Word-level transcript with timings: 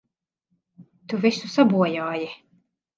Tu 1.13 1.21
visu 1.27 1.53
sabojāji! 1.59 2.35